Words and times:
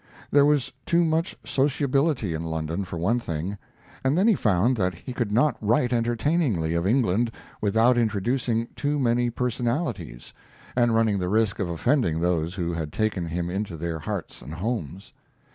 There 0.31 0.47
was 0.47 0.71
too 0.83 1.03
much 1.05 1.37
sociability 1.43 2.33
in 2.33 2.41
London 2.41 2.85
for 2.85 2.97
one 2.97 3.19
thing, 3.19 3.59
and 4.03 4.17
then 4.17 4.27
he 4.27 4.33
found 4.33 4.75
that 4.77 4.95
he 4.95 5.13
could 5.13 5.31
not 5.31 5.57
write 5.61 5.93
entertainingly 5.93 6.73
of 6.73 6.87
England 6.87 7.29
without 7.61 7.99
introducing 7.99 8.67
too 8.75 8.97
many 8.97 9.29
personalities, 9.29 10.33
and 10.75 10.95
running 10.95 11.19
the 11.19 11.29
risk 11.29 11.59
of 11.59 11.69
offending 11.69 12.19
those 12.19 12.55
who 12.55 12.73
had 12.73 12.91
taken 12.91 13.27
him 13.27 13.51
into 13.51 13.77
their 13.77 13.99
hearts 13.99 14.41
and 14.41 14.55
homes. 14.55 15.13